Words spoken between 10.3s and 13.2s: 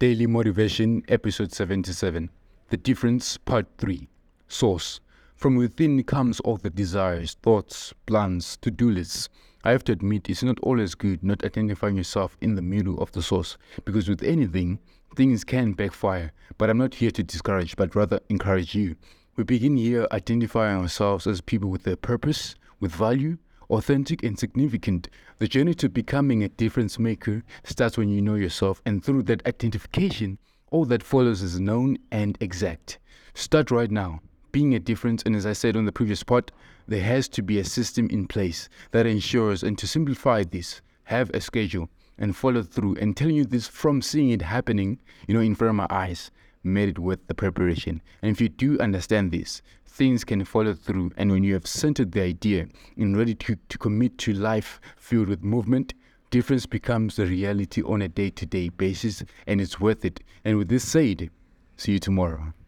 not always good not identifying yourself in the middle of